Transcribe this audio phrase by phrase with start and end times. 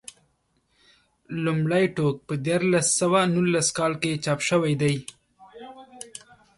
[1.43, 4.95] لومړی ټوک په دیارلس سوه نولس کال کې چاپ شوی دی.